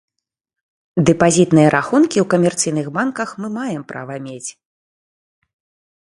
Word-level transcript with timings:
Дэпазітныя 1.09 1.67
рахункі 1.75 2.17
ў 2.23 2.25
камерцыйных 2.35 2.87
банках 2.97 3.29
мы 3.45 3.55
маем 3.61 3.83
права 3.95 4.15
мець. 4.29 4.49